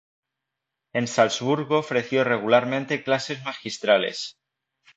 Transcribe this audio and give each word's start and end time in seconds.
En 0.93 1.07
Salzburgo 1.07 1.77
ofreció 1.77 2.23
regularmente 2.23 3.03
clases 3.03 3.43
magistrales. 3.43 4.35